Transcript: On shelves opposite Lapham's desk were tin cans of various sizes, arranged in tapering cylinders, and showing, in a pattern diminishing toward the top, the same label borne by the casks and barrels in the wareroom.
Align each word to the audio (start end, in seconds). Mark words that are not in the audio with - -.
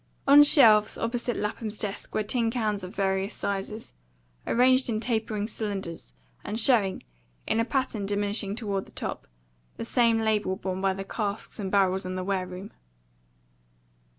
On 0.27 0.41
shelves 0.41 0.97
opposite 0.97 1.37
Lapham's 1.37 1.77
desk 1.77 2.15
were 2.15 2.23
tin 2.23 2.49
cans 2.49 2.83
of 2.83 2.95
various 2.95 3.35
sizes, 3.35 3.93
arranged 4.47 4.89
in 4.89 4.99
tapering 4.99 5.47
cylinders, 5.47 6.13
and 6.43 6.59
showing, 6.59 7.03
in 7.45 7.59
a 7.59 7.65
pattern 7.65 8.07
diminishing 8.07 8.55
toward 8.55 8.85
the 8.85 8.91
top, 8.93 9.27
the 9.77 9.85
same 9.85 10.17
label 10.17 10.55
borne 10.55 10.81
by 10.81 10.93
the 10.95 11.03
casks 11.05 11.59
and 11.59 11.69
barrels 11.71 12.03
in 12.03 12.15
the 12.15 12.23
wareroom. 12.23 12.71